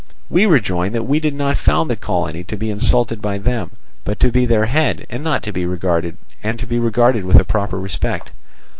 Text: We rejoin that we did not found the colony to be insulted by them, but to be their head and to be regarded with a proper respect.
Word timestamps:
We 0.31 0.47
rejoin 0.47 0.93
that 0.93 1.05
we 1.05 1.19
did 1.19 1.35
not 1.35 1.57
found 1.57 1.87
the 1.87 1.95
colony 1.95 2.43
to 2.45 2.57
be 2.57 2.71
insulted 2.71 3.21
by 3.21 3.37
them, 3.37 3.69
but 4.03 4.19
to 4.21 4.31
be 4.31 4.47
their 4.47 4.65
head 4.65 5.05
and 5.11 5.23
to 5.43 5.51
be 5.51 5.63
regarded 5.75 6.17
with 6.41 7.39
a 7.39 7.45
proper 7.45 7.79
respect. 7.79 8.31